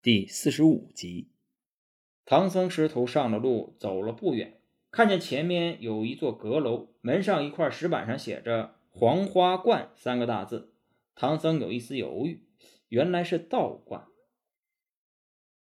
[0.00, 1.32] 第四十五集，
[2.24, 4.60] 唐僧师徒上了路，走了不远，
[4.92, 10.72] 看见前面有一座阁楼，门上一块石板上写着“黄花观”三个大字。
[11.16, 12.46] 唐僧有一丝犹豫，
[12.88, 14.06] 原来是道观。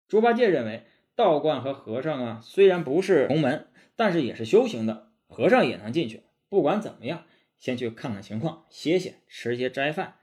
[0.09, 6.23] 猪八戒认为，道观和和尚啊，虽然不是同门，但是也是修行的，和尚也能进去。
[6.49, 7.27] 不管怎么样，
[7.59, 10.17] 先去看看情况，歇歇，吃些斋饭。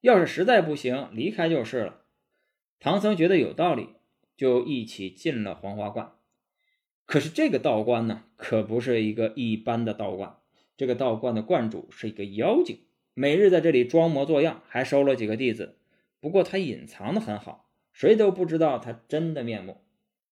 [0.00, 2.01] 要是实在不行，离开就是了。
[2.82, 3.90] 唐僧觉得有道理，
[4.36, 6.14] 就一起进了黄花观。
[7.06, 10.36] 可是这个道观呢，可不是一个一般的道观。
[10.76, 12.80] 这个道观的观主是一个妖精，
[13.14, 15.78] 每日在这里装模作样，还收了几个弟子。
[16.18, 19.82] 不过他隐藏的很好，谁都不知道他真的面目。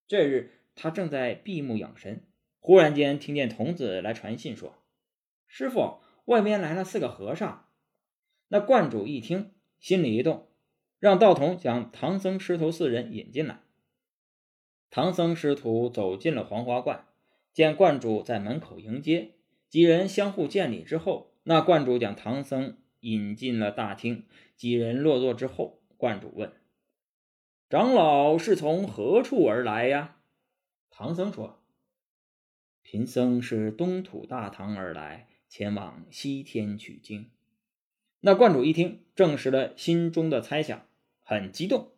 [0.05, 2.25] 这日他正在闭目养神，
[2.59, 4.75] 忽然间听见童子来传信说
[5.47, 7.69] ：“师傅，外面来了四个和尚。”
[8.49, 10.49] 那观主一听，心里一动。
[11.01, 13.61] 让道童将唐僧师徒四人引进来。
[14.91, 17.07] 唐僧师徒走进了黄花观，
[17.51, 19.31] 见观主在门口迎接，
[19.67, 24.27] 几人相互见礼之后，那观主将唐僧引进了大厅。
[24.55, 26.53] 几人落座之后，观主问
[27.67, 30.19] ：“长老是从何处而来呀？”
[30.91, 31.63] 唐僧说
[32.83, 37.31] ：“贫僧是东土大唐而来，前往西天取经。”
[38.21, 40.85] 那观主一听，证实了心中的猜想。
[41.31, 41.93] 很激动，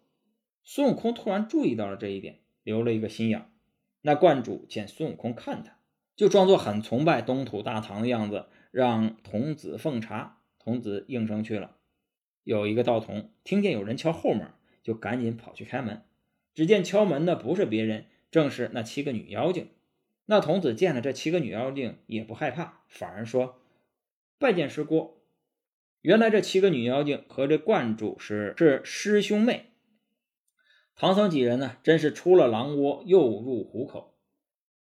[0.63, 3.49] 孙悟空突然注意到了这一点，留了一个心眼。
[4.01, 5.79] 那观主见孙悟空看他，
[6.15, 10.37] 就装作很崇拜东土大唐的样子，让童子奉茶。
[10.59, 11.77] 童子应声去了。
[12.43, 14.51] 有一个道童听见有人敲后门，
[14.83, 16.03] 就赶紧跑去开门。
[16.53, 19.67] 只见敲门的不是别人，正是那七个女妖精。
[20.27, 23.59] 那童子见了这七个女妖精，也不害怕，反而说
[24.37, 25.17] ：“拜见师姑。”
[26.03, 29.71] 原来这七个女妖精和这观主是是师兄妹。
[30.95, 34.19] 唐僧几人呢，真是出了狼窝又入虎口。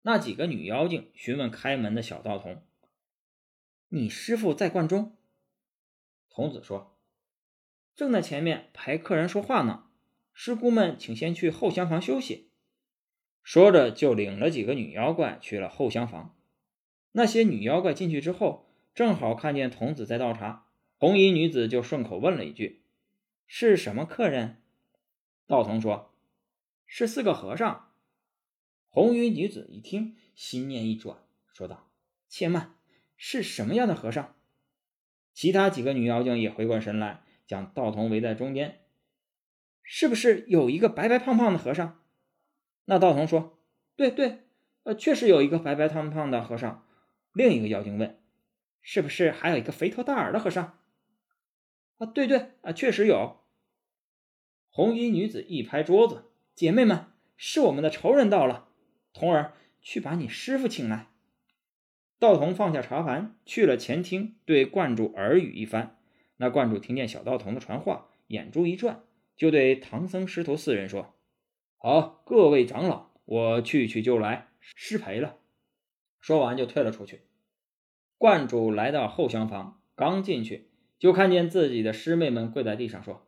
[0.03, 2.61] 那几个女妖精询问开门的小道童
[3.89, 5.17] ：“你师傅在观中？”
[6.29, 6.99] 童子说
[7.97, 9.85] ：“正在前面陪客人说话呢。
[10.33, 12.51] 师姑们，请先去后厢房休息。”
[13.41, 16.37] 说着就领了几个女妖怪去了后厢房。
[17.13, 20.66] 那些女妖怪进去之后，正好看见童子在倒茶。
[20.99, 22.81] 红衣女子就顺口问了一句
[23.45, 24.63] ：“是什么客人？”
[25.45, 26.11] 道童说
[26.87, 27.91] ：“是四个和尚。”
[28.89, 31.19] 红衣女子一听，心念一转，
[31.53, 31.91] 说道
[32.27, 32.75] ：“且慢，
[33.15, 34.35] 是什么样的和尚？”
[35.35, 38.81] 其他几个女妖精也回过神来，将道童围在中间
[39.83, 42.01] ：“是不是有一个白白胖胖的和尚？”
[42.85, 43.59] 那道童说
[43.95, 44.39] ：“对对，
[44.81, 46.87] 呃，确实有一个白白胖胖的和尚。”
[47.33, 48.19] 另一个妖精问
[48.81, 50.79] ：“是不是还有一个肥头大耳的和尚？”
[51.97, 53.37] 啊，对对啊，确实有。
[54.69, 58.67] 红衣女子一拍桌子：“姐妹们，是我们的仇人到了！
[59.13, 61.07] 童儿，去把你师傅请来。”
[62.19, 65.99] 道童放下茶盘，去了前厅，对观主耳语一番。
[66.37, 69.03] 那观主听见小道童的传话，眼珠一转，
[69.35, 71.15] 就对唐僧师徒四人说
[71.77, 75.37] ：“好，各位长老，我去去就来，失陪了。”
[76.21, 77.21] 说完就退了出去。
[78.17, 80.69] 观主来到后厢房，刚进去。
[80.99, 83.27] 就看见自己的师妹们跪在地上说：“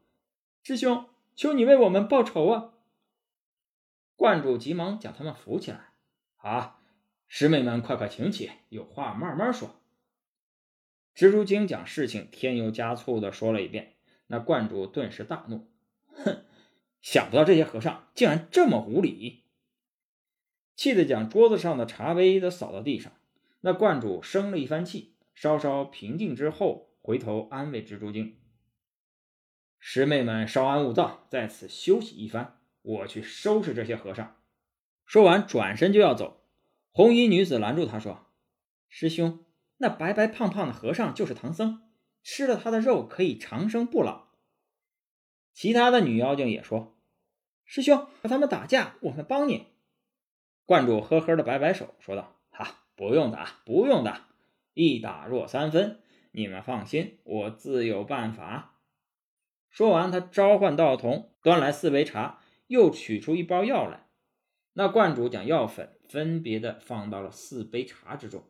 [0.63, 2.73] 师兄，求你为我们报仇啊！”
[4.17, 5.93] 观主急忙将他们扶起来
[6.37, 6.81] ：“啊，
[7.27, 9.75] 师妹们，快快请起，有话慢慢说。”
[11.15, 13.95] 蜘蛛精将事情添油加醋的说了一遍，
[14.27, 15.69] 那观主顿时大怒
[16.11, 16.45] ：“哼，
[17.01, 19.43] 想不到这些和尚竟然这么无礼！”
[20.75, 23.11] 气得将桌子上的茶杯都扫到地上。
[23.61, 26.88] 那观主生了一番气，稍稍平静之后。
[27.09, 28.37] 回头安慰蜘蛛精
[29.81, 34.35] ：“师妹们稍安勿躁，在此休息一番，我去收拾这些和尚。”
[35.07, 36.45] 说完，转身就要走。
[36.91, 38.27] 红衣女子拦住他说
[38.89, 39.43] ：“师兄，
[39.77, 41.81] 那白白胖胖的和尚就是唐僧，
[42.21, 44.27] 吃了他的肉可以长生不老。”
[45.51, 46.95] 其他的女妖精也说
[47.65, 49.65] ：“师兄，和他们打架，我们帮你。”
[50.63, 54.27] 观主呵呵的摆摆手，说道：“哈，不用打，不用打，
[54.75, 55.99] 一打若三分。”
[56.31, 58.79] 你们放心，我自有办法。
[59.69, 64.07] 说完，他召唤道童，端来四杯茶，又取出一包药来。
[64.73, 68.43] 那观主将药粉分别的放到了四杯茶之中，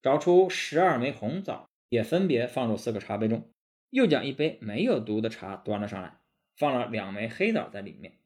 [0.00, 3.50] 找出十二枚红枣，也分别放入四个茶杯中。
[3.90, 6.20] 又将一杯没有毒的茶端了上来，
[6.56, 8.18] 放了两枚黑枣在里面。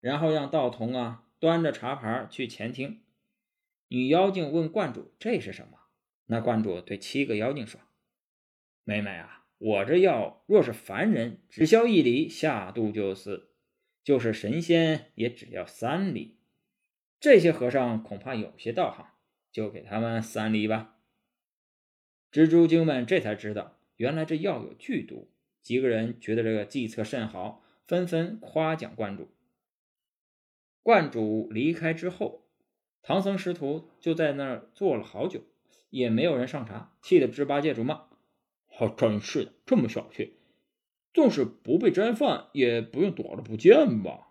[0.00, 3.02] 然后让道童啊端着茶盘去前厅。
[3.88, 5.78] 女妖精问观主：“这是什么？”
[6.26, 7.80] 那观主对七个妖精说。
[8.88, 13.50] 妹妹啊，我这药若是凡人，只消一厘，下肚就死；
[14.02, 16.38] 就是神仙也只要三厘。
[17.20, 19.06] 这些和尚恐怕有些道行，
[19.52, 20.96] 就给他们三厘吧。
[22.32, 25.30] 蜘蛛精们这才知道，原来这药有剧毒。
[25.60, 29.28] 几个人觉得这个计策甚好，纷纷夸奖观主。
[30.82, 32.48] 观主离开之后，
[33.02, 35.42] 唐僧师徒就在那儿坐了好久，
[35.90, 38.07] 也没有人上茶，气得猪八戒咒骂
[38.78, 40.36] ：“还真是的，这么小气，
[41.12, 44.28] 纵使不被斋饭，也不用躲着不见吧？”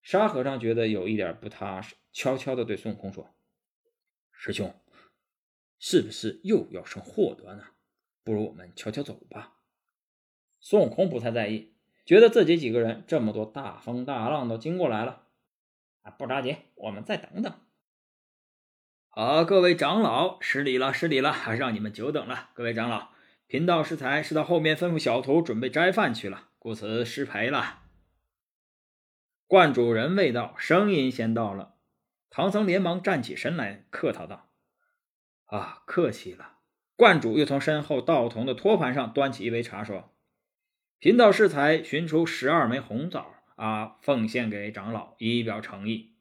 [0.00, 3.34] 沙和尚觉得有一点不踏实，悄悄地对孙悟空说
[4.30, 4.72] ：“师兄，
[5.80, 7.64] 是不是又要生祸端呢？
[8.22, 9.56] 不如我们悄悄走吧。”
[10.62, 11.72] 孙悟空不太在意，
[12.06, 15.26] 觉得自己几个人这么多大风大浪都经过来了，
[16.02, 17.52] 啊，不着急，我们再等等。
[19.12, 22.50] 好，各位长老，失礼了，失礼了，让你们久等了。
[22.54, 23.08] 各位长老，
[23.48, 27.80] 贫道适才是到后面吩咐小徒准备斋饭去了，故此失陪了。
[29.48, 31.74] 观主人未到，声音先到了。
[32.30, 34.48] 唐僧连忙站起身来，客套道
[35.46, 36.58] ：“啊，客气了。”
[36.94, 40.14] 观主又从身后道童的托盘上端起一杯茶，说。
[41.00, 46.14] 贫道适才寻出十二枚红枣啊，奉献给长老，以表诚意。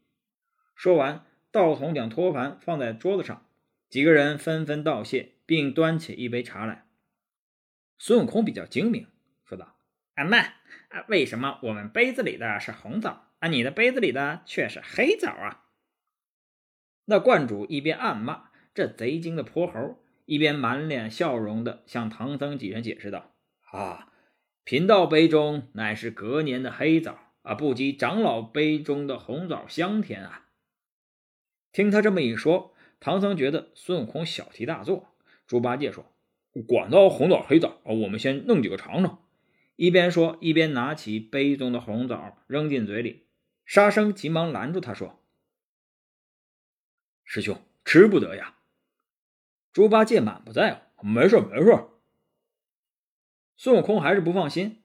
[0.74, 3.46] 说完，道童将托盘放在桌子上，
[3.90, 6.86] 几个人纷纷道谢，并端起一杯茶来。
[7.98, 9.07] 孙悟空比较精明，
[9.46, 9.75] 说道
[10.16, 10.54] ：“阿慢，
[11.07, 15.66] 为什么我们杯子里的是红枣，啊，你的杯子里的却是黑枣啊？”
[17.06, 23.34] 那观主一边暗骂这贼精的泼猴，一边满脸笑容的向唐僧几人解释道
[23.72, 24.06] ：“啊。”
[24.66, 30.45] 贫道杯中乃是隔年的黑枣啊，不及长老杯中的红枣香甜啊！
[31.71, 35.16] 听他这么一说，唐僧觉得孙悟空小题大做。
[35.48, 36.06] 猪八戒说
[36.68, 39.25] ：“管他红枣黑枣，我们先弄几个尝尝。”
[39.77, 43.27] 一边说，一边拿起杯中的红枣扔进嘴里。
[43.66, 45.24] 沙僧急忙拦住他说
[47.24, 48.57] ：“师兄，吃不得呀！”
[49.71, 51.86] 猪八戒满不在乎：“没事，没事。”
[53.56, 54.81] 孙悟空还是不放心，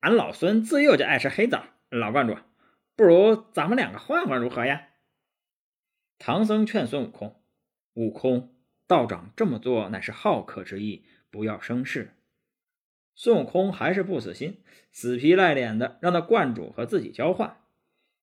[0.00, 1.64] 俺老孙自幼就爱吃黑枣。
[1.90, 2.36] 老观主，
[2.96, 4.88] 不如咱们两个换换如何呀？
[6.18, 7.40] 唐僧劝孙悟空
[7.94, 8.54] ：“悟空，
[8.86, 12.14] 道长这么做乃是好客之意，不要生事。”
[13.16, 17.58] 孙悟空还是不死心，死皮赖脸的让那观主和自己交换。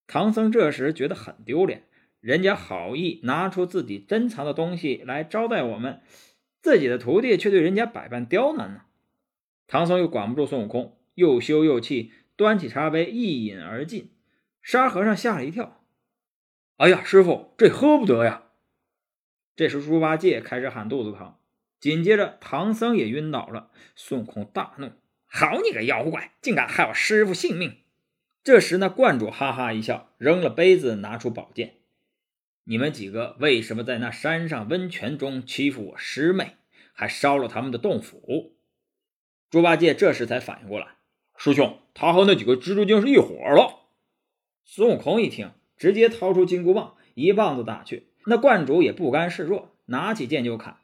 [0.07, 1.83] 唐僧这时觉得很丢脸，
[2.19, 6.01] 人家好意拿出自己珍藏的东西来招待我们，
[6.61, 8.81] 自己的徒弟却对人家百般刁难呢。
[9.67, 14.11] 唐僧又管不住孙悟空，又羞又气，端起茶杯一饮而尽。
[14.61, 15.80] 沙和尚吓了一跳
[16.81, 18.45] ：“哎呀，师傅，这喝不得呀！”
[19.55, 21.35] 这时猪八戒开始喊肚子疼，
[21.79, 23.69] 紧接着唐僧也晕倒了。
[23.95, 24.89] 孙悟空大怒
[25.29, 27.77] ：“好你个妖怪，竟敢害我师傅性命！”
[28.43, 31.75] 这时那观主哈哈一笑，扔了杯子，拿出宝剑
[32.65, 36.55] ：“你们几个为什么在那山上温泉中欺负我师妹，
[36.93, 38.55] 还烧了他们的洞府？”
[39.51, 40.95] 猪八戒这时才反应过来，
[41.37, 43.81] 师兄，他和那几个蜘蛛精是一伙了。
[44.65, 45.51] 孙悟空一听，
[45.81, 48.05] 直接掏出金箍棒，一棒子打去。
[48.27, 50.77] 那观主也不甘示弱，拿起剑就砍。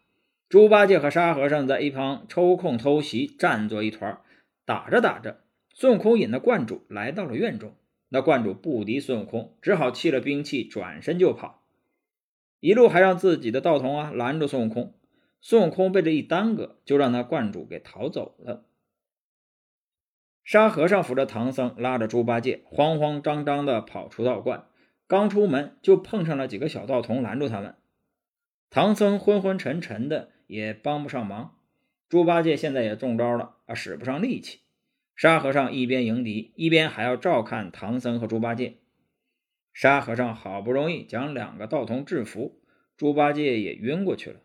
[0.50, 4.20] 猪八戒和沙和尚在一旁抽空偷袭，战作一团。
[4.66, 5.42] 打着打着，
[5.72, 7.76] 孙悟空引那观主来到了院中。
[8.10, 11.62] 那观主不敌孙悟空，只好弃了兵器，转身就跑。
[12.60, 14.96] 一路还让自己的道童啊拦住孙悟空。
[15.42, 18.66] 孙悟空被这一耽搁，就让那观主给逃走了。
[20.44, 24.66] 沙和尚扶着唐僧，拉着猪八戒，慌慌张张地跑出道观。
[25.08, 27.76] 刚出门，就碰上了几个小道童拦住他们。
[28.70, 31.56] 唐僧昏昏沉沉的，也帮不上忙。
[32.10, 34.60] 猪八戒现在也中招了啊，使不上力气。
[35.16, 38.76] 沙和尚一边迎敌，一边还要照看唐僧和猪八戒。
[39.74, 42.60] 沙和尚好不容易将两个道童制服，
[42.98, 44.42] 猪八戒也晕过去了。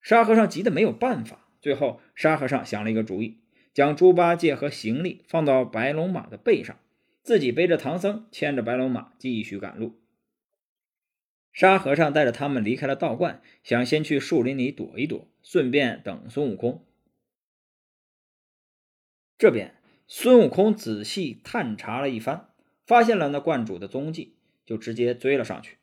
[0.00, 3.38] 沙和尚急得没有办法，最后沙和尚想了一个主意，
[3.74, 6.78] 将猪八戒和行李放到白龙马的背上，
[7.22, 10.00] 自己背着唐僧，牵着白龙马继续赶路。
[11.52, 16.84] 沙和尚带着他们离开了道观，想先去树林里躲一躲，顺便等孙悟空。
[19.38, 19.74] 这边
[20.06, 22.48] 孙悟空仔细探查了一番，
[22.86, 25.76] 发现了那观主的踪迹，就直接追了上去。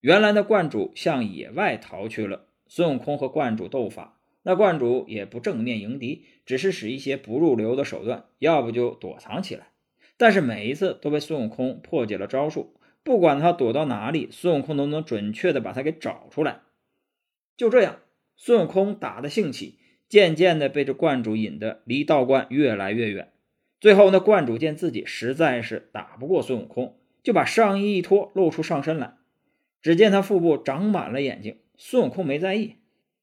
[0.00, 2.46] 原来那观主向野外逃去了。
[2.68, 9.68] 孙悟空和观主斗法，那观主也不正面迎敌，只是使一些不入流的手段，要不就躲藏起来。
[10.16, 16.60] 但是每一次都被孙悟空破解了招数，不管他躲到哪里，孙悟空都能准确的把他给找出来。
[17.56, 18.00] 就这样，
[18.36, 23.32] 孙悟空打的兴起，渐渐的被这观主引得离道观越来越远。
[23.78, 29.16] 最后，那观主见自己实在是打不过孙悟空，就把上衣一脱，露出上身来。
[29.82, 32.76] 只见他腹部长满了眼睛，孙悟空没在意。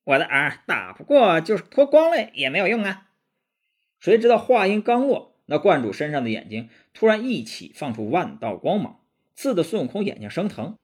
[0.06, 3.10] 我的儿打不过，就是脱光了也没有用啊！
[4.00, 9.02] 谁知道话音刚落，那观主身上的眼睛突然一起放出万道光芒，
[9.36, 10.80] 刺得孙悟空眼睛生疼。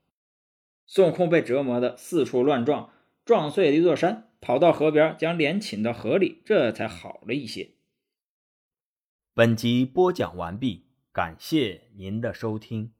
[0.85, 2.93] 孙悟空被折磨的四处乱撞，
[3.25, 7.71] 撞碎了一座山，跑到河边将脸浸到河里，这才好了一些。
[9.33, 12.93] 本集播讲完毕，感谢您的收听。